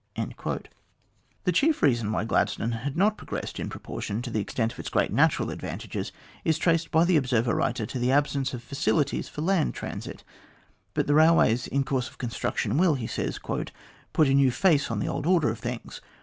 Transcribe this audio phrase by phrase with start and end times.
[1.43, 4.89] The chief reason why Gladstone had not progressed in proportion to the extent of its
[4.89, 6.11] great natural advantages,
[6.43, 10.23] is traced by the Observer writer to the absence of facilities for land transit,
[10.95, 13.37] but the railways in course of construction will, he says,"
[14.17, 16.01] put a new face on the old order of things.